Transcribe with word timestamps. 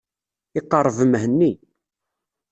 Iqerreb 0.59 0.99
Mhenni. 1.11 1.51